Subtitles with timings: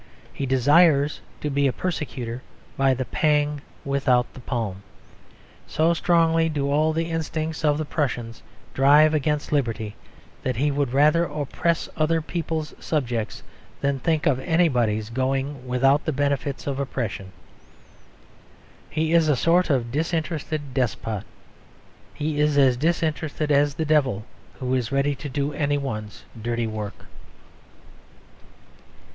[0.33, 2.41] He desires to be a persecutor
[2.75, 4.81] by the pang without the palm.
[5.67, 8.33] So strongly do all the instincts of the Prussian
[8.73, 9.95] drive against liberty,
[10.41, 13.43] that he would rather oppress other people's subjects
[13.81, 17.31] than think of anybody going without the benefits of oppression.
[18.89, 21.25] He is a sort of disinterested despot.
[22.15, 24.25] He is as disinterested as the devil
[24.59, 27.05] who is ready to do any one's dirty work.